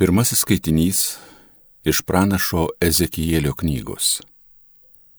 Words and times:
Pirmasis 0.00 0.40
skaitinys 0.40 0.98
iš 1.84 1.98
pranašo 2.08 2.62
Ezekijėlio 2.80 3.50
knygos. 3.52 4.22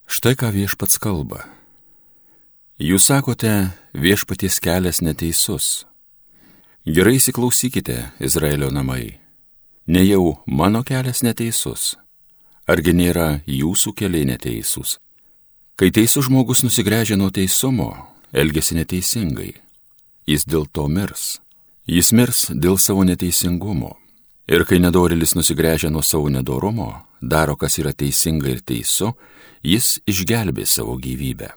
Štai 0.10 0.34
ką 0.34 0.50
viešpats 0.56 0.98
kalba. 0.98 1.44
Jūs 2.82 3.12
sakote, 3.12 3.52
viešpaties 3.94 4.58
kelias 4.58 5.04
neteisus. 5.06 5.86
Gerai 6.82 7.20
įsiklausykite, 7.20 8.00
Izraelio 8.26 8.72
namai. 8.74 9.20
Ne 9.86 10.02
jau 10.02 10.42
mano 10.50 10.82
kelias 10.82 11.22
neteisus. 11.22 11.94
Argi 12.66 12.98
nėra 12.98 13.30
jūsų 13.46 13.94
keliai 13.94 14.26
neteisūs? 14.34 14.98
Kai 15.78 15.94
teisų 15.94 16.26
žmogus 16.26 16.66
nusigręžia 16.66 17.22
nuo 17.22 17.30
teisumo, 17.30 17.94
elgesi 18.34 18.82
neteisingai. 18.82 19.54
Jis 20.26 20.50
dėl 20.50 20.66
to 20.74 20.90
mirs. 20.90 21.38
Jis 21.86 22.16
mirs 22.18 22.48
dėl 22.50 22.82
savo 22.82 23.06
neteisingumo. 23.06 24.01
Ir 24.52 24.66
kai 24.68 24.82
nedorėlis 24.84 25.32
nusigręžia 25.38 25.88
nuo 25.88 26.02
savo 26.04 26.28
nedorumo, 26.28 27.06
daro, 27.24 27.54
kas 27.56 27.78
yra 27.80 27.94
teisinga 27.96 28.50
ir 28.52 28.60
teisu, 28.60 29.14
jis 29.64 30.02
išgelbė 30.12 30.66
savo 30.68 30.98
gyvybę. 31.00 31.54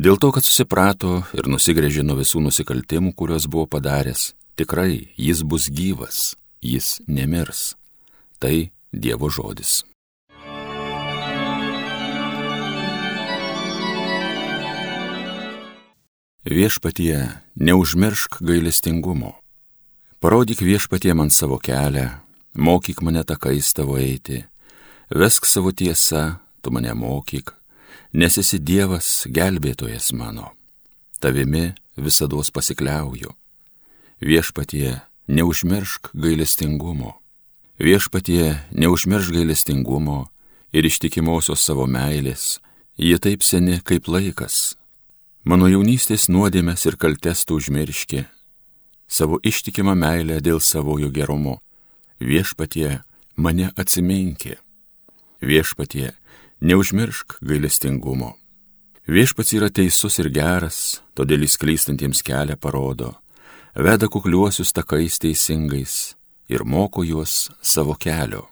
Dėl 0.00 0.16
to, 0.16 0.30
kad 0.32 0.46
susiprato 0.48 1.18
ir 1.36 1.50
nusigrėžė 1.52 2.00
nuo 2.00 2.16
visų 2.22 2.40
nusikaltimų, 2.46 3.12
kuriuos 3.12 3.44
buvo 3.44 3.66
padaręs, 3.76 4.32
tikrai 4.56 5.12
jis 5.20 5.44
bus 5.44 5.68
gyvas, 5.68 6.32
jis 6.64 6.96
nemirs. 7.04 7.74
Tai 8.40 8.70
Dievo 8.94 9.28
žodis. 9.28 9.82
Viešpatie, 16.48 17.36
neužmiršk 17.56 18.40
gailestingumo. 18.40 19.43
Parodyk 20.24 20.62
viešpatie 20.64 21.12
man 21.12 21.28
savo 21.28 21.58
kelią, 21.60 22.08
mokyk 22.56 23.02
mane 23.04 23.20
takais 23.28 23.74
tavo 23.76 23.98
eiti, 24.00 24.38
vesk 25.12 25.44
savo 25.44 25.68
tiesą, 25.68 26.38
tu 26.64 26.72
mane 26.72 26.94
mokyk, 26.96 27.52
nes 28.16 28.38
esi 28.40 28.56
Dievas 28.56 29.26
gelbėtojas 29.28 30.14
mano. 30.16 30.54
Tavimi 31.20 31.74
visada 32.00 32.40
pasikliauju. 32.40 33.36
Viešpatie, 34.24 35.02
neužmiršk 35.28 36.16
gailestingumo. 36.16 37.20
Viešpatie, 37.76 38.64
neužmiršk 38.72 39.28
gailestingumo 39.28 40.30
ir 40.72 40.88
ištikimosios 40.88 41.60
savo 41.60 41.84
meilės, 41.84 42.62
jie 42.96 43.20
taip 43.20 43.44
seni 43.44 43.82
kaip 43.84 44.08
laikas. 44.08 44.78
Mano 45.44 45.68
jaunystės 45.68 46.30
nuodėmės 46.32 46.88
ir 46.88 46.96
kaltes 46.96 47.44
tu 47.44 47.60
užmirški, 47.60 48.24
savo 49.14 49.38
ištikimą 49.46 49.94
meilę 49.94 50.40
dėl 50.42 50.60
savojo 50.60 51.10
gerumo. 51.14 51.60
Viešpatie, 52.18 53.02
mane 53.36 53.70
atsiminkė. 53.78 54.58
Viešpatie, 55.44 56.14
neužmiršk 56.60 57.38
gailestingumo. 57.42 58.34
Viešpats 59.06 59.52
yra 59.52 59.68
teisus 59.68 60.16
ir 60.22 60.30
geras, 60.32 60.78
todėl 61.14 61.44
jis 61.44 61.58
klystantiems 61.60 62.22
kelią 62.24 62.56
parodo, 62.56 63.12
veda 63.76 64.08
kukliuosius 64.08 64.72
takais 64.72 65.20
teisingais 65.20 66.14
ir 66.48 66.64
moko 66.64 67.04
juos 67.04 67.50
savo 67.60 67.94
kelio. 68.00 68.48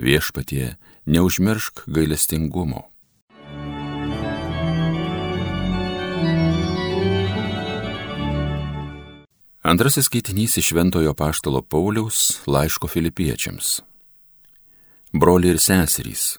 Viešpatie, 0.00 0.74
neužmiršk 1.06 1.84
gailestingumo. 1.86 2.93
Antrasis 9.64 10.04
skaitinys 10.04 10.56
iš 10.56 10.66
Šventojo 10.66 11.14
Paštalo 11.14 11.62
Pauliaus 11.62 12.40
laiško 12.46 12.88
filipiečiams. 12.88 13.80
Broliai 15.12 15.54
ir 15.54 15.58
seserys, 15.58 16.36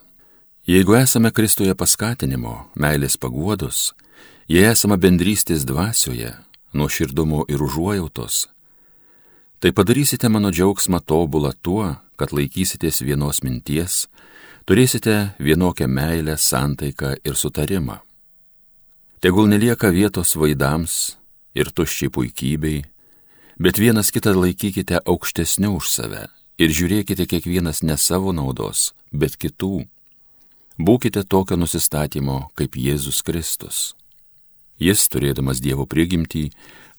jeigu 0.66 0.94
esame 0.94 1.32
Kristuje 1.34 1.74
paskatinimo, 1.74 2.54
meilės 2.78 3.18
paguodos, 3.18 3.96
jei 4.46 4.70
esame 4.70 4.94
bendrystės 4.94 5.66
dvasioje, 5.66 6.36
nuo 6.70 6.86
širdumo 6.86 7.42
ir 7.50 7.66
užuojautos, 7.66 8.46
tai 9.58 9.74
padarysite 9.74 10.30
mano 10.30 10.54
džiaugsmą 10.54 11.02
tobulą 11.02 11.50
tuo, 11.58 11.96
kad 12.14 12.30
laikysitės 12.30 13.02
vienos 13.02 13.42
minties, 13.42 14.04
turėsite 14.70 15.32
vienokią 15.42 15.90
meilę, 15.90 16.38
santaiką 16.38 17.16
ir 17.26 17.34
sutarimą. 17.34 18.04
Tegul 19.18 19.50
nelieka 19.50 19.90
vietos 19.90 20.38
vaidams 20.38 21.16
ir 21.58 21.74
tuščiai 21.74 22.14
puikybei, 22.14 22.84
bet 23.58 23.78
vienas 23.78 24.10
kitą 24.12 24.34
laikykite 24.36 25.00
aukštesniu 25.04 25.76
už 25.80 25.90
save 25.90 26.26
ir 26.58 26.72
žiūrėkite 26.72 27.26
kiekvienas 27.28 27.82
ne 27.82 27.96
savo 28.00 28.32
naudos, 28.32 28.92
bet 29.12 29.36
kitų. 29.36 29.86
Būkite 30.76 31.24
tokio 31.24 31.56
nusistatymo 31.56 32.50
kaip 32.56 32.76
Jėzus 32.76 33.22
Kristus. 33.24 33.94
Jis, 34.76 35.06
turėdamas 35.08 35.62
Dievo 35.64 35.86
prigimtį, 35.88 36.50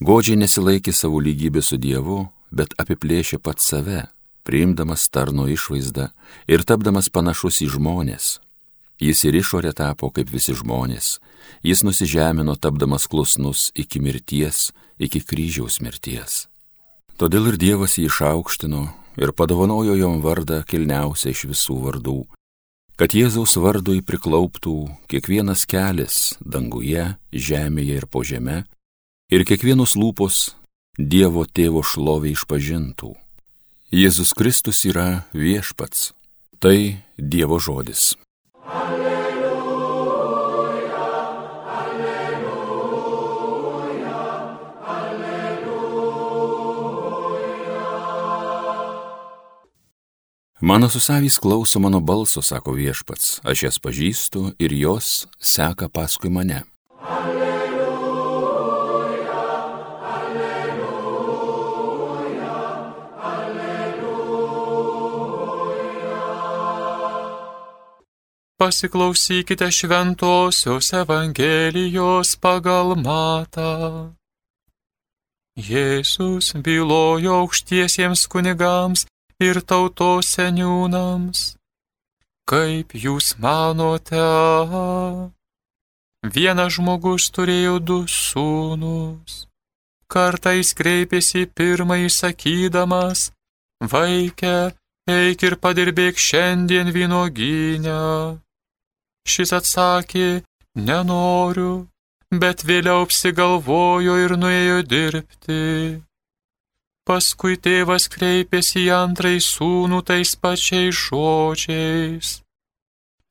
godžiai 0.01 0.39
nesilaikė 0.41 0.93
savo 0.93 1.21
lygybę 1.21 1.61
su 1.61 1.77
Dievu, 1.77 2.25
bet 2.49 2.73
apiplėšė 2.81 3.37
pat 3.37 3.61
save, 3.61 4.07
priimdamas 4.47 5.05
tarno 5.13 5.45
išvaizdą 5.45 6.09
ir 6.49 6.65
tapdamas 6.65 7.11
panašus 7.13 7.61
į 7.61 7.69
žmonės. 7.77 8.37
Jis 8.97 9.23
ir 9.29 9.37
išorė 9.37 9.75
tapo 9.77 10.09
kaip 10.09 10.31
visi 10.33 10.55
žmonės, 10.57 11.17
jis 11.61 11.83
nusižemino 11.85 12.55
tapdamas 12.57 13.05
klusnus 13.05 13.69
iki 13.77 14.01
mirties, 14.01 14.71
iki 14.97 15.21
kryžiaus 15.21 15.77
mirties. 15.85 16.47
Todėl 17.17 17.51
ir 17.51 17.59
Dievas 17.61 17.97
jį 17.97 18.07
išaukštino 18.09 18.81
ir 19.21 19.33
padovanojo 19.37 19.93
jom 19.97 20.19
vardą 20.21 20.63
kilniausią 20.65 21.33
iš 21.33 21.45
visų 21.53 21.77
vardų, 21.85 22.17
kad 22.97 23.13
Jėzaus 23.13 23.53
vardui 23.61 24.01
priklauptų 24.01 24.75
kiekvienas 25.09 25.65
kelias 25.69 26.37
danguje, 26.41 27.13
žemėje 27.29 28.01
ir 28.01 28.09
po 28.09 28.23
žeme, 28.25 28.63
ir 29.29 29.45
kiekvienos 29.45 29.93
lūpos 29.93 30.55
Dievo 30.97 31.45
tėvo 31.45 31.83
šlovė 31.85 32.31
išpažintų. 32.33 33.11
Jėzus 33.93 34.33
Kristus 34.33 34.81
yra 34.89 35.27
viešpats. 35.29 36.15
Tai 36.57 36.97
Dievo 37.21 37.59
žodis. 37.61 38.15
Mano 50.67 50.89
susavys 50.89 51.37
klauso 51.37 51.79
mano 51.79 51.99
balso, 51.99 52.41
sako 52.41 52.73
viešpats, 52.75 53.39
aš 53.47 53.63
jas 53.63 53.77
pažįstu 53.79 54.51
ir 54.59 54.73
jos 54.75 55.27
seka 55.39 55.87
paskui 55.87 56.29
mane. 56.29 56.63
Alleluja, 56.99 57.36
Pasiklausykite 68.57 69.71
šventosios 69.71 70.87
Evangelijos 70.93 72.29
pagal 72.41 72.95
matą. 72.97 74.17
Jėzus 75.53 76.55
bylojo 76.65 77.35
aukštiesiems 77.41 78.23
kunigams 78.25 79.03
ir 79.37 79.59
tautos 79.61 80.31
seniūnams. 80.33 81.41
Kaip 82.49 82.97
jūs 82.97 83.35
manote, 83.37 84.25
vienas 86.33 86.73
žmogus 86.79 87.29
turėjo 87.37 87.77
du 87.77 87.99
sūnus. 88.09 89.37
Kartais 90.09 90.73
kreipėsi 90.73 91.45
pirmąjį 91.45 92.09
sakydamas, 92.09 93.29
vaikė, 93.93 94.57
eik 95.05 95.45
ir 95.45 95.59
padirbėk 95.61 96.17
šiandien 96.17 96.89
vynoginę. 96.89 98.01
Šis 99.27 99.51
atsakė, 99.57 100.27
nenoriu, 100.89 101.87
bet 102.31 102.63
vėliau 102.67 103.03
apsigalvojo 103.05 104.17
ir 104.23 104.35
nuėjo 104.39 104.81
dirbti. 104.93 105.61
Paskui 107.07 107.55
tėvas 107.63 108.09
kreipėsi 108.11 108.83
į 108.85 108.91
antrąjį 108.97 109.41
sūnų 109.43 110.01
tais 110.07 110.35
pačiais 110.35 110.95
žodžiais. 111.07 112.31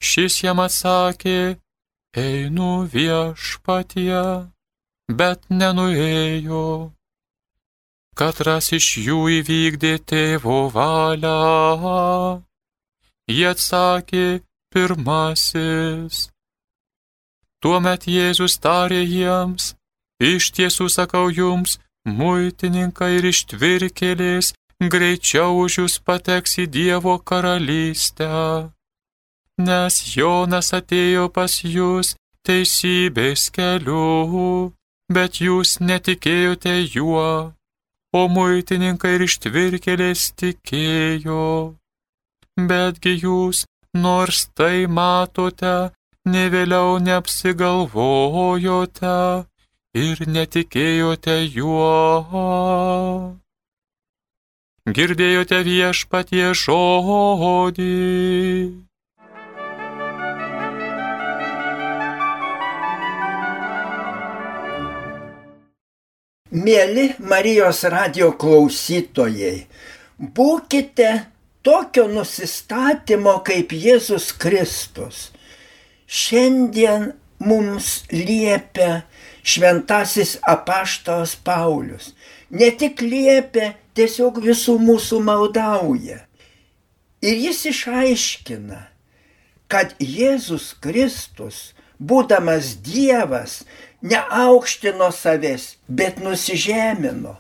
Šis 0.01 0.43
jam 0.45 0.61
atsakė, 0.65 1.57
einu 2.17 2.71
viešpatie, 2.93 4.25
bet 5.13 5.45
nenuėjo. 5.51 6.93
Katras 8.17 8.73
iš 8.73 8.87
jų 9.05 9.21
įvykdė 9.41 9.93
tėvo 10.09 10.71
valią. 10.73 12.41
Jie 13.29 13.49
atsakė, 13.51 14.27
pirmasis. 14.77 16.27
Tuomet 17.65 18.05
Jėzus 18.13 18.59
tarė 18.61 19.01
jiems, 19.01 19.73
iš 20.21 20.51
tiesų 20.57 20.91
sakau 20.93 21.31
jums, 21.33 21.79
muitininkai 22.05 23.17
ir 23.17 23.31
ištvirkėlės 23.33 24.53
greičiau 24.93 25.57
už 25.65 25.79
jūs 25.81 25.95
pateks 26.05 26.59
į 26.61 26.67
Dievo 26.77 27.17
karalystę. 27.31 28.29
Nes 29.57 29.95
Jonas 30.13 30.75
atėjo 30.77 31.31
pas 31.33 31.53
jūs 31.65 32.13
teisybės 32.45 33.49
keliu, 33.57 34.73
bet 35.09 35.41
jūs 35.41 35.79
netikėjote 35.81 36.77
juo, 36.93 37.55
o 38.13 38.23
muitininkai 38.29 39.15
ir 39.17 39.25
ištvirkelės 39.31 40.29
tikėjo. 40.37 41.49
Betgi 42.69 43.17
jūs, 43.25 43.65
nors 44.03 44.39
tai 44.59 44.87
matote, 44.87 45.91
ne 46.27 46.45
vėliau 46.53 46.99
neapsigalvojote 47.07 49.17
ir 50.05 50.17
netikėjote 50.37 51.37
juo. 51.57 51.91
Girdėjote 54.87 55.59
viešpatie 55.67 56.53
žodį. 56.63 57.95
Mėly 66.57 67.07
Marijos 67.19 67.83
radio 67.93 68.31
klausytojai, 68.39 69.67
būkite 70.39 71.11
tokio 71.67 72.07
nusistatymo 72.07 73.41
kaip 73.47 73.73
Jėzus 73.75 74.31
Kristus 74.39 75.31
šiandien 76.07 77.11
mums 77.43 78.05
liepia 78.13 79.03
šventasis 79.47 80.37
apaštalas 80.47 81.35
Paulius. 81.43 82.13
Ne 82.51 82.71
tik 82.71 83.03
liepia, 83.03 83.75
tiesiog 83.99 84.39
visų 84.45 84.77
mūsų 84.83 85.19
maldauja. 85.27 86.21
Ir 87.27 87.41
jis 87.49 87.65
išaiškina, 87.73 88.79
kad 89.67 89.97
Jėzus 89.99 90.71
Kristus, 90.79 91.73
būdamas 91.99 92.77
Dievas, 92.87 93.65
neaukštino 94.07 95.11
savęs, 95.11 95.75
bet 95.89 96.23
nusižemino. 96.23 97.35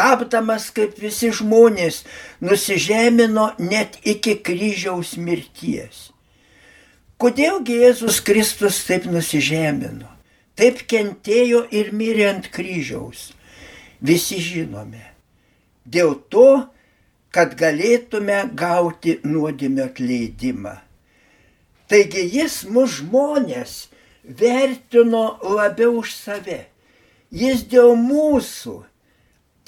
Tapdamas 0.00 0.70
kaip 0.72 0.94
visi 0.96 1.28
žmonės, 1.36 1.98
nusižemino 2.40 3.50
net 3.60 3.98
iki 4.08 4.38
kryžiaus 4.40 5.18
mirties. 5.20 6.06
Kodėlgi 7.20 7.76
Jėzus 7.82 8.22
Kristus 8.24 8.78
taip 8.88 9.04
nusižemino, 9.12 10.08
taip 10.56 10.80
kentėjo 10.88 11.66
ir 11.68 11.92
mirė 11.92 12.30
ant 12.30 12.48
kryžiaus? 12.54 13.34
Visi 14.00 14.40
žinome. 14.40 15.04
Dėl 15.84 16.14
to, 16.32 16.48
kad 17.28 17.52
galėtume 17.60 18.40
gauti 18.56 19.18
nuodėmio 19.20 19.90
atleidimą. 19.90 20.78
Taigi 21.92 22.24
jis 22.38 22.62
mus 22.72 23.02
žmonės 23.02 23.90
vertino 24.24 25.26
labiau 25.44 26.00
už 26.00 26.16
save. 26.16 26.62
Jis 27.28 27.68
dėl 27.68 27.92
mūsų 28.00 28.80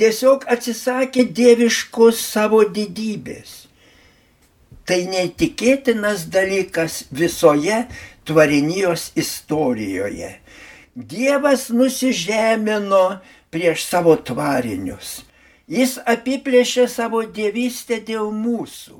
tiesiog 0.03 0.49
atsisakė 0.51 1.31
dieviškos 1.31 2.27
savo 2.35 2.65
didybės 2.67 3.63
tai 4.89 5.05
neįtikėtinas 5.11 6.27
dalykas 6.33 7.03
visoje 7.15 7.85
tvarinijos 8.29 9.11
istorijoje. 9.19 10.35
Dievas 10.95 11.69
nusižemino 11.73 13.05
prieš 13.53 13.87
savo 13.89 14.17
tvarinius. 14.19 15.23
Jis 15.71 15.97
apiplėšė 16.05 16.89
savo 16.91 17.23
dievystę 17.25 18.01
dėl 18.05 18.33
mūsų. 18.35 18.99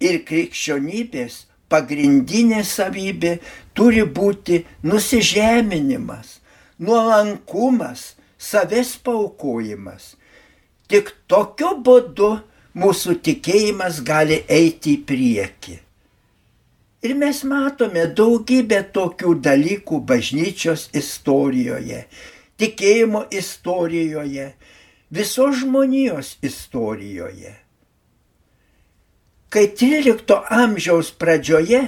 Ir 0.00 0.22
krikščionybės 0.26 1.44
pagrindinė 1.70 2.64
savybė 2.66 3.36
turi 3.76 4.02
būti 4.02 4.64
nusižeminimas, 4.82 6.40
nuolankumas, 6.80 8.16
savęs 8.40 8.96
paukojimas. 9.04 10.14
Tik 10.88 11.12
tokiu 11.30 11.76
būdu 11.84 12.30
mūsų 12.80 13.20
tikėjimas 13.26 14.00
gali 14.06 14.40
eiti 14.48 14.96
į 14.96 15.04
priekį. 15.06 15.76
Ir 17.00 17.14
mes 17.16 17.44
matome 17.48 18.04
daugybę 18.16 18.82
tokių 18.96 19.38
dalykų 19.44 20.02
bažnyčios 20.08 20.90
istorijoje, 20.96 22.02
tikėjimo 22.60 23.22
istorijoje, 23.32 24.50
visos 25.08 25.62
žmonijos 25.62 26.34
istorijoje. 26.44 27.54
Kai 29.50 29.64
13 29.74 30.36
amžiaus 30.54 31.08
pradžioje 31.18 31.80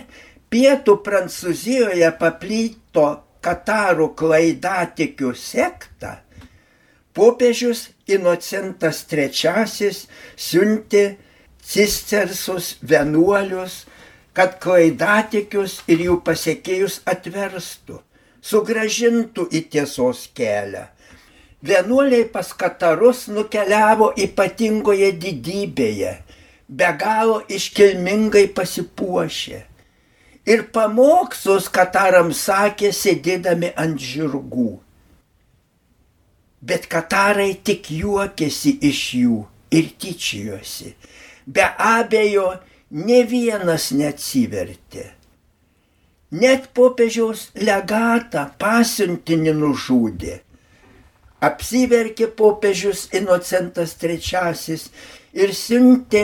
pietų 0.51 0.97
Prancūzijoje 1.05 2.09
paplyto 2.19 3.07
Katarų 3.43 4.09
klaidatikių 4.19 5.31
sekta, 5.39 6.23
popiežius 7.17 7.89
Inocentas 8.09 9.05
III 9.13 9.91
siuntė 10.37 11.03
cistersus 11.63 12.77
vienuolius, 12.83 13.85
kad 14.33 14.57
klaidatikius 14.63 15.81
ir 15.93 16.07
jų 16.09 16.19
pasiekėjus 16.27 17.03
atverstų, 17.09 18.01
sugražintų 18.43 19.47
į 19.53 19.63
tiesos 19.75 20.25
kelią. 20.35 20.87
Vienuoliai 21.63 22.25
pas 22.27 22.49
Katarus 22.59 23.29
nukeliavo 23.31 24.11
ypatingoje 24.19 25.13
didybėje, 25.23 26.15
be 26.67 26.89
galo 26.99 27.43
iškilmingai 27.47 28.49
pasipuošę. 28.57 29.61
Ir 30.49 30.65
pamokslus 30.75 31.69
Katarams 31.71 32.41
sakė 32.49 32.91
sėdėdami 32.91 33.71
ant 33.79 34.01
žirgų 34.03 34.73
bet 36.63 36.87
katarai 36.91 37.55
tik 37.67 37.91
juokėsi 37.91 38.77
iš 38.89 39.01
jų 39.19 39.39
ir 39.75 39.91
tyčijosi. 39.99 40.95
Be 41.47 41.67
abejo, 41.67 42.47
ne 42.91 43.23
vienas 43.27 43.91
neatsivertė. 43.97 45.09
Net 46.33 46.71
popiežiaus 46.77 47.51
legatą 47.59 48.47
pasiuntinį 48.61 49.53
nužudė. 49.59 50.39
Apsiverkė 51.43 52.29
popiežius 52.39 53.09
Inocentas 53.19 53.97
III 54.01 54.79
ir 55.43 55.55
siuntė 55.59 56.23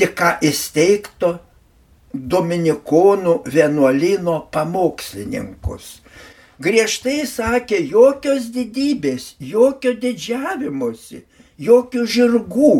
tik 0.00 0.14
ką 0.18 0.38
įsteigto 0.48 1.34
Dominikonų 2.14 3.34
vienuolino 3.50 4.38
pamokslininkus 4.54 5.88
griežtai 6.62 7.24
sakė, 7.26 7.80
jokios 7.90 8.50
didybės, 8.54 9.34
jokio 9.40 9.94
didžiavimuose, 9.98 11.24
jokių 11.58 12.04
žirgų. 12.06 12.74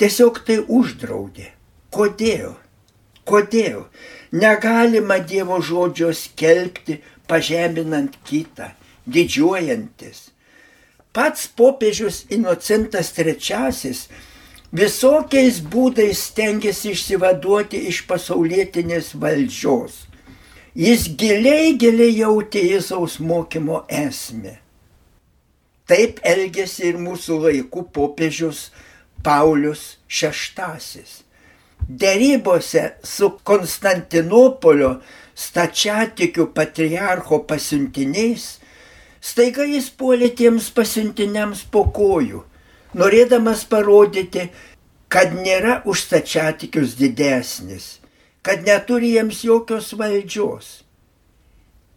Tiesiog 0.00 0.40
tai 0.46 0.58
uždraudė. 0.64 1.50
Kodėl? 1.92 2.56
Kodėl? 3.28 3.84
Negalima 4.32 5.18
Dievo 5.18 5.60
žodžio 5.60 6.12
skelbti, 6.14 7.00
pažeminant 7.28 8.16
kitą, 8.26 8.70
didžiuojantis. 9.06 10.30
Pats 11.12 11.48
popiežius 11.58 12.24
Inocentas 12.30 13.10
III 13.18 13.90
visokiais 14.70 15.58
būdais 15.66 16.22
stengiasi 16.30 16.94
išsivaduoti 16.94 17.82
iš 17.90 18.04
pasaulietinės 18.06 19.16
valdžios 19.18 20.06
Jis 20.78 21.08
giliai, 21.18 21.74
giliai 21.74 22.12
jautė 22.14 22.60
Jėzaus 22.62 23.16
mokymo 23.18 23.80
esmę. 23.90 24.52
Taip 25.90 26.20
elgėsi 26.22 26.84
ir 26.92 26.98
mūsų 27.02 27.38
laikų 27.42 27.88
popiežius 27.90 28.68
Paulius 29.26 29.98
VI. 30.06 31.02
Dėrybose 31.90 32.84
su 33.02 33.32
Konstantinopolio 33.42 35.00
stačiatikių 35.34 36.46
patriarcho 36.54 37.40
pasiuntiniais, 37.50 38.60
staiga 39.20 39.66
jis 39.66 39.88
puolė 39.90 40.30
tiems 40.38 40.70
pasiuntiniams 40.70 41.64
po 41.72 41.88
kojų, 41.90 42.44
norėdamas 42.94 43.66
parodyti, 43.66 44.52
kad 45.10 45.34
nėra 45.34 45.80
už 45.82 46.06
stačiatikius 46.06 46.94
didesnis 46.94 47.99
kad 48.42 48.64
neturi 48.66 49.14
jiems 49.16 49.44
jokios 49.44 49.92
valdžios. 49.98 50.68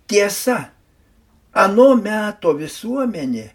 Tiesa, 0.07 0.59
ano 1.53 1.93
meto 1.95 2.53
visuomenė 2.57 3.47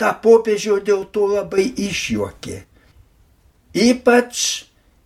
tą 0.00 0.10
popiežių 0.24 0.80
dėl 0.86 1.06
to 1.14 1.28
labai 1.36 1.68
išjuokė. 1.86 2.58
Ypač 3.72 4.38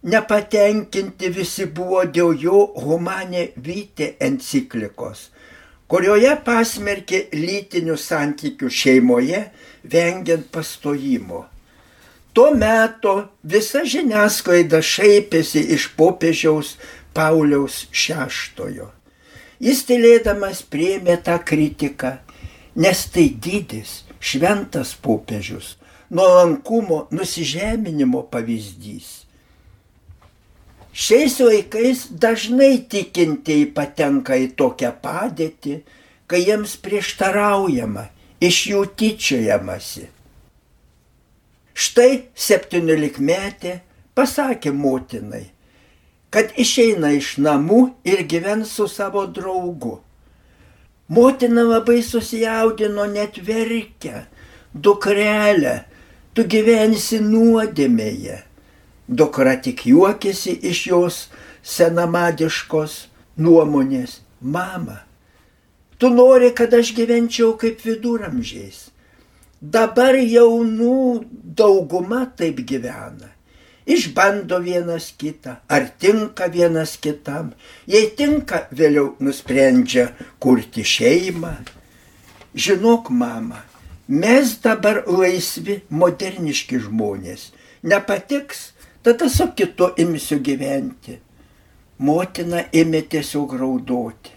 nepatenkinti 0.07 1.31
visi 1.35 1.67
buvo 1.67 2.05
dėl 2.19 2.33
jo 2.41 2.63
humanė 2.83 3.51
vytė 3.67 4.15
enciklikos, 4.29 5.29
kurioje 5.91 6.33
pasmerkė 6.47 7.27
lytinių 7.35 7.99
santykių 7.99 8.71
šeimoje, 8.81 9.43
vengiant 9.85 10.49
pastojimo. 10.55 11.45
Tuo 12.37 12.51
metu 12.53 13.15
visa 13.49 13.81
žiniasklaida 13.89 14.83
šaipėsi 14.85 15.63
iš 15.77 15.87
popiežiaus 15.97 16.75
Pauliaus 17.17 17.87
VI. 17.97 18.91
Jis 19.57 19.83
tylėdamas 19.89 20.61
priemė 20.69 21.17
tą 21.25 21.39
kritiką, 21.41 22.19
nes 22.77 23.05
tai 23.13 23.31
didis, 23.33 24.03
šventas 24.21 24.93
popiežius, 25.01 25.77
nuolankumo, 26.13 27.07
nusižeminimo 27.11 28.27
pavyzdys. 28.29 29.23
Šiais 30.97 31.39
laikais 31.41 32.07
dažnai 32.21 32.85
tikintieji 32.89 33.71
patenka 33.77 34.37
į 34.37 34.53
tokią 34.57 34.93
padėtį, 35.01 35.81
kai 36.29 36.41
jiems 36.45 36.77
prieštaraujama, 36.85 38.07
iš 38.41 38.63
jų 38.73 38.85
tyčiojamasi. 38.97 40.07
Štai 41.77 42.11
septyniolikmetė 42.33 43.81
pasakė 44.17 44.73
motinai, 44.73 45.45
kad 46.37 46.51
išeina 46.61 47.15
iš 47.17 47.39
namų 47.41 47.79
ir 48.05 48.21
gyvens 48.29 48.75
su 48.77 48.85
savo 48.93 49.23
draugu. 49.39 49.95
Motina 51.09 51.63
labai 51.65 52.03
susijaudino 52.05 53.07
net 53.09 53.39
verkia, 53.47 54.27
dukrelė, 54.75 55.79
tu 56.37 56.45
gyvensi 56.45 57.23
nuodėmėje. 57.25 58.43
Dukra 59.09 59.55
tik 59.65 59.87
juokėsi 59.89 60.59
iš 60.73 60.83
jos 60.91 61.21
senamadiškos 61.63 62.99
nuomonės. 63.41 64.19
Mama, 64.41 64.99
tu 65.97 66.11
nori, 66.13 66.51
kad 66.53 66.75
aš 66.77 66.93
gyvenčiau 66.99 67.55
kaip 67.57 67.81
viduramžiais 67.87 68.91
Dabar 69.57 70.13
jaunų 70.21 71.25
dauguma 71.57 72.27
taip 72.37 72.61
gyvena. 72.69 73.33
Išbando 73.87 74.59
vienas 74.59 75.13
kitą, 75.19 75.57
ar 75.69 75.87
tinka 76.03 76.49
vienas 76.51 76.97
kitam. 76.99 77.53
Jei 77.87 78.11
tinka, 78.19 78.67
vėliau 78.75 79.15
nusprendžia 79.23 80.09
kurti 80.43 80.83
šeimą. 80.83 81.55
Žinok, 82.57 83.11
mama, 83.15 83.63
mes 84.09 84.57
dabar 84.65 85.05
laisvi, 85.07 85.81
moderniški 85.91 86.83
žmonės. 86.89 87.53
Nepatiks, 87.87 88.73
tada 89.07 89.31
su 89.31 89.47
kitu 89.55 89.93
imsiu 90.03 90.41
gyventi. 90.43 91.21
Motina 91.99 92.67
ėmė 92.75 93.07
tiesiog 93.13 93.55
raudoti. 93.61 94.35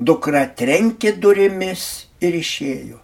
Dukra 0.00 0.46
trenkė 0.56 1.12
durimis 1.20 2.06
ir 2.20 2.36
išėjo 2.40 3.02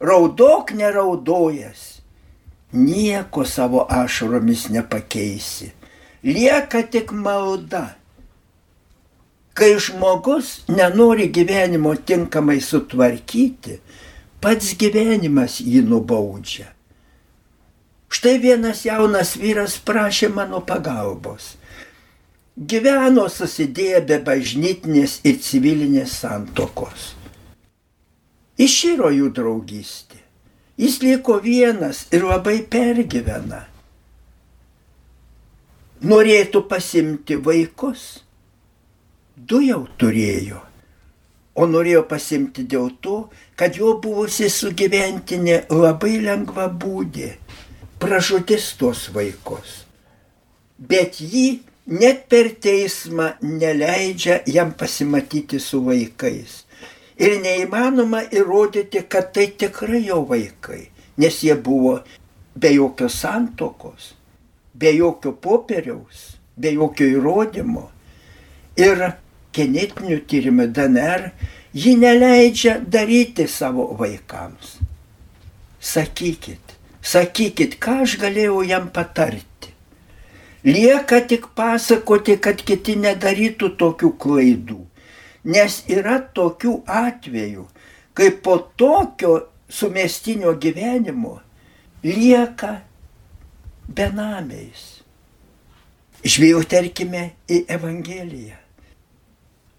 raudok 0.00 0.72
neraudojęs, 0.72 1.99
nieko 2.72 3.44
savo 3.44 3.86
ašaromis 3.88 4.68
nepakeisi. 4.68 5.70
Lieka 6.24 6.82
tik 6.82 7.12
malda. 7.12 7.94
Kai 9.54 9.74
žmogus 9.78 10.60
nenori 10.68 11.28
gyvenimo 11.28 11.94
tinkamai 11.94 12.60
sutvarkyti, 12.62 13.80
pats 14.40 14.74
gyvenimas 14.78 15.58
jį 15.60 15.82
nubaudžia. 15.88 16.70
Štai 18.10 18.38
vienas 18.42 18.84
jaunas 18.86 19.36
vyras 19.38 19.76
prašė 19.86 20.30
mano 20.34 20.62
pagalbos. 20.66 21.56
Gyveno 22.56 23.28
susidėję 23.30 24.00
be 24.06 24.18
bažnytinės 24.26 25.20
ir 25.24 25.38
civilinės 25.40 26.16
santokos. 26.22 27.12
Iširo 28.60 29.12
jų 29.14 29.30
draugystė. 29.32 30.19
Jis 30.80 31.02
liko 31.02 31.36
vienas 31.44 32.06
ir 32.16 32.22
labai 32.24 32.62
pergyvena. 32.72 33.66
Norėtų 36.00 36.62
pasimti 36.70 37.36
vaikus. 37.36 38.04
Du 39.36 39.60
jau 39.60 39.82
turėjo. 40.00 40.62
O 41.60 41.66
norėjo 41.68 42.06
pasimti 42.08 42.64
dėl 42.64 42.88
to, 43.04 43.18
kad 43.60 43.76
jo 43.76 43.92
buvusi 44.00 44.48
sugyventinė 44.48 45.58
labai 45.74 46.14
lengva 46.24 46.70
būdė. 46.72 47.34
Pražudis 48.00 48.70
tuos 48.80 49.10
vaikus. 49.12 49.82
Bet 50.78 51.20
jį 51.20 51.60
net 51.92 52.24
per 52.32 52.54
teismą 52.56 53.34
neleidžia 53.44 54.40
jam 54.48 54.72
pasimatyti 54.72 55.60
su 55.60 55.84
vaikais 55.84 56.62
ir 57.20 57.36
neįmanoma 57.44 58.24
įrodyti, 58.32 59.04
kad 59.08 59.32
tai 59.36 59.50
tikrai 59.60 60.02
jo 60.06 60.22
vaikai, 60.28 60.88
nes 61.20 61.40
jie 61.44 61.54
buvo 61.54 61.98
be 62.56 62.72
jokios 62.74 63.20
santokos, 63.20 64.14
be 64.74 64.94
jokio 64.96 65.32
popieriaus, 65.32 66.36
be 66.56 66.72
jokio 66.76 67.08
įrodymo. 67.18 67.86
Ir 68.80 69.10
genetinių 69.56 70.20
tyrimų 70.30 70.70
DNR 70.72 71.30
ji 71.76 71.96
neleidžia 72.00 72.78
daryti 72.80 73.46
savo 73.48 73.90
vaikams. 73.98 74.78
Sakykit, 75.80 76.76
sakykit, 77.02 77.76
ką 77.80 78.02
aš 78.06 78.16
galėjau 78.20 78.62
jam 78.68 78.88
patarti. 78.92 79.74
Lieka 80.64 81.22
tik 81.24 81.46
pasakoti, 81.56 82.36
kad 82.36 82.60
kiti 82.60 82.98
nedarytų 83.00 83.70
tokių 83.80 84.10
klaidų. 84.20 84.80
Nes 85.44 85.80
yra 85.88 86.18
tokių 86.36 86.74
atvejų, 86.84 87.64
kai 88.14 88.28
po 88.44 88.58
tokio 88.76 89.36
sumestinio 89.70 90.52
gyvenimo 90.60 91.38
lieka 92.04 92.80
benamiais. 93.88 95.00
Žvilgterkime 96.20 97.30
į 97.48 97.64
Evangeliją. 97.72 98.58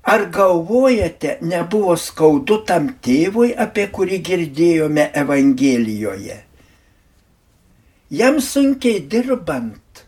Ar 0.01 0.23
galvojate, 0.33 1.35
nebuvo 1.45 1.93
skaudu 1.93 2.63
tam 2.65 2.87
tėvui, 3.05 3.51
apie 3.53 3.85
kurį 3.93 4.17
girdėjome 4.25 5.11
Evangelijoje? 5.13 6.39
Jam 8.09 8.41
sunkiai 8.41 9.03
dirbant, 9.05 10.01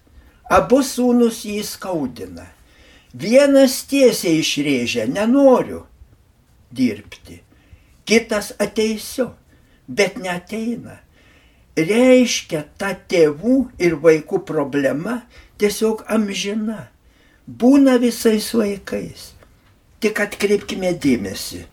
abu 0.49 0.81
sūnus 0.81 1.43
jį 1.45 1.61
skaudina. 1.63 2.47
Vienas 3.13 3.83
tiesiai 3.85 4.39
išrėžia, 4.41 5.05
nenoriu 5.05 5.83
dirbti. 6.73 7.43
Kitas 8.09 8.51
ateisiu, 8.59 9.29
bet 9.87 10.17
neteina. 10.17 10.97
Reiškia, 11.77 12.63
ta 12.77 12.93
tėvų 12.93 13.57
ir 13.81 13.95
vaikų 14.01 14.41
problema 14.49 15.21
tiesiog 15.61 16.03
amžina. 16.09 16.89
Būna 17.45 17.99
visais 18.01 18.49
laikais. 18.57 19.31
Tik 20.01 20.19
atkreipkime 20.19 20.91
dėmesį, 20.99 21.63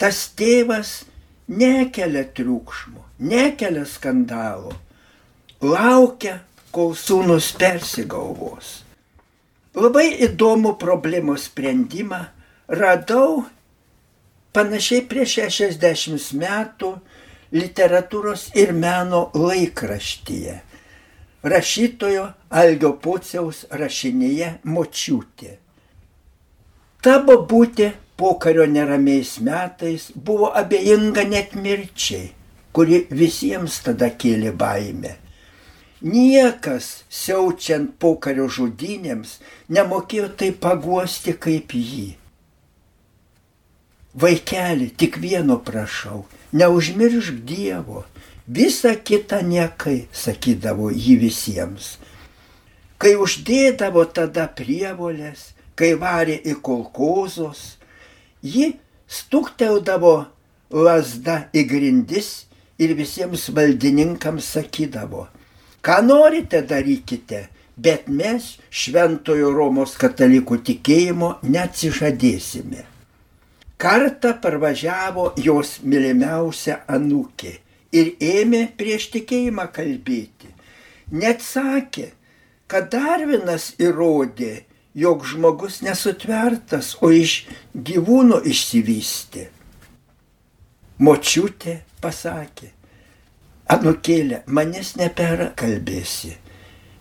tas 0.00 0.24
tėvas 0.38 1.04
nekelia 1.48 2.24
triukšmo, 2.24 3.02
nekelia 3.18 3.84
skandalo. 3.88 4.72
Laukia, 5.60 6.38
kol 6.72 6.94
sūnus 6.98 7.52
persigalvos. 7.58 8.84
Labai 9.74 10.12
įdomų 10.22 10.76
problemų 10.78 11.34
sprendimą 11.40 12.20
radau 12.70 13.42
panašiai 14.54 15.02
prieš 15.10 15.40
60 15.58 16.30
metų 16.38 16.92
literatūros 17.54 18.52
ir 18.54 18.70
meno 18.72 19.26
laikraštyje. 19.34 20.54
Rašytojo 21.44 22.28
Algio 22.54 22.92
Pociaus 23.02 23.64
rašinėje 23.74 24.52
Močiutė. 24.64 25.58
Ta 27.04 27.18
bobutė 27.26 27.90
pokario 28.16 28.64
neramiais 28.70 29.36
metais 29.44 30.06
buvo 30.14 30.52
abejinga 30.54 31.26
net 31.28 31.58
mirčiai, 31.58 32.30
kuri 32.72 33.02
visiems 33.10 33.82
tada 33.84 34.08
kėlė 34.14 34.54
baimę. 34.56 35.23
Niekas, 36.04 37.04
siaučiant 37.08 37.94
pokario 37.96 38.44
žudynėms, 38.52 39.38
nemokėjo 39.72 40.28
tai 40.36 40.50
paguosti 40.52 41.32
kaip 41.32 41.72
jį. 41.72 42.10
Vaikeli, 44.14 44.90
tik 44.92 45.16
vieno 45.18 45.56
prašau, 45.64 46.26
neužmiršk 46.52 47.40
Dievo, 47.48 48.04
visa 48.46 48.92
kita 49.00 49.40
niekai, 49.42 50.04
sakydavo 50.12 50.90
jį 50.92 51.16
visiems. 51.24 51.96
Kai 53.00 53.16
uždėdavo 53.16 54.04
tada 54.04 54.44
prievolės, 54.46 55.54
kai 55.74 55.94
varė 55.98 56.36
į 56.44 56.58
kolkozos, 56.60 57.78
ji 58.44 58.74
stukteldavo 59.08 60.26
lasda 60.68 61.46
į 61.56 61.64
grindis 61.72 62.44
ir 62.78 62.92
visiems 62.98 63.48
valdininkams 63.56 64.52
sakydavo, 64.56 65.26
Ką 65.84 66.00
norite 66.06 66.62
darykite, 66.64 67.42
bet 67.76 68.08
mes 68.08 68.54
šventojo 68.72 69.50
Romos 69.52 69.98
katalikų 70.00 70.60
tikėjimo 70.64 71.30
neatsižadėsime. 71.44 72.84
Kartą 73.76 74.32
parvažiavo 74.40 75.32
jos 75.44 75.80
mylimiausia 75.84 76.78
anūkė 76.88 77.52
ir 77.92 78.12
ėmė 78.22 78.62
prieš 78.78 79.10
tikėjimą 79.16 79.66
kalbėti. 79.74 80.48
Net 81.12 81.42
sakė, 81.44 82.06
kad 82.70 82.88
Darvinas 82.94 83.74
įrodė, 83.82 84.64
jog 84.94 85.26
žmogus 85.26 85.82
nesutvertas, 85.84 86.94
o 87.02 87.10
iš 87.12 87.42
gyvūno 87.74 88.40
išsivystė. 88.46 89.48
Močiutė 91.04 91.80
pasakė, 92.00 92.70
anukėlė, 93.70 94.42
manęs 94.46 94.94
neperkalbėsi, 95.00 96.34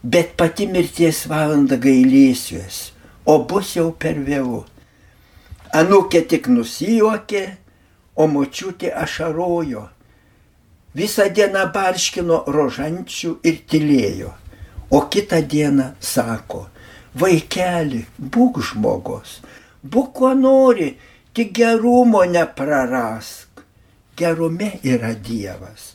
bet 0.03 0.35
pati 0.39 0.67
mirties 0.67 1.25
valanda 1.31 1.77
gailėsiuos, 1.81 2.79
o 3.25 3.39
bus 3.47 3.75
jau 3.77 3.91
per 3.91 4.19
vėlu. 4.23 4.63
Anukė 5.73 6.21
tik 6.29 6.47
nusijuokė, 6.51 7.43
o 8.15 8.27
močiutė 8.29 8.93
ašarojo. 8.93 9.87
Visą 10.93 11.25
dieną 11.33 11.65
barškino 11.73 12.43
rožančių 12.53 13.39
ir 13.49 13.63
tylėjo, 13.69 14.29
o 14.93 14.99
kitą 15.09 15.41
dieną 15.49 15.87
sako, 15.97 16.67
vaikeli, 17.17 18.03
būk 18.19 18.61
žmogus, 18.61 19.39
būk 19.81 20.13
kuo 20.19 20.35
nori, 20.37 20.93
tik 21.33 21.55
gerumo 21.57 22.23
neprarask. 22.29 23.49
Gerume 24.13 24.75
yra 24.85 25.15
Dievas. 25.17 25.92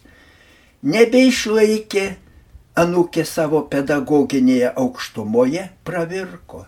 Nebeišlaikė 0.82 2.04
anūkė 2.78 3.24
savo 3.26 3.64
pedagoginėje 3.70 4.74
aukštumoje, 4.78 5.68
pravirko 5.84 6.66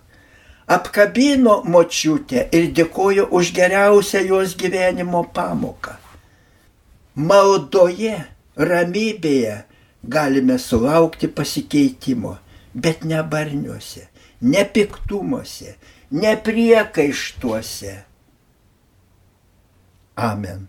apkabino 0.71 1.57
močiutę 1.67 2.45
ir 2.55 2.69
dėkojo 2.77 3.27
už 3.35 3.51
geriausią 3.57 4.23
jos 4.29 4.55
gyvenimo 4.59 5.25
pamoką. 5.35 5.97
Maldoje, 7.19 8.15
ramybėje 8.71 9.57
galime 10.15 10.59
sulaukti 10.63 11.29
pasikeitimo, 11.29 12.37
bet 12.75 13.03
ne 13.05 13.23
barniuose, 13.33 14.07
ne 14.41 14.63
piktumuose, 14.65 15.75
ne 16.11 16.37
priekaištuose. 16.47 17.97
Amen. 20.31 20.69